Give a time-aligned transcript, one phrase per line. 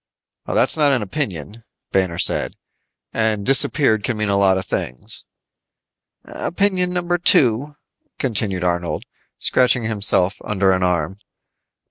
[0.47, 2.55] "That's not an opinion," Banner said.
[3.13, 5.25] "And disappeared can mean a lot of things."
[6.25, 7.75] "Opinion number two,"
[8.17, 9.05] continued Arnold,
[9.37, 11.19] scratching himself under an arm.